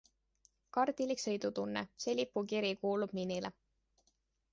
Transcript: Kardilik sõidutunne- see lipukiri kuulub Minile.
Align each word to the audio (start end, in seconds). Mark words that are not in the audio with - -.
Kardilik 0.77 1.19
sõidutunne- 1.23 1.83
see 2.05 2.15
lipukiri 2.21 2.73
kuulub 2.87 3.15
Minile. 3.19 3.53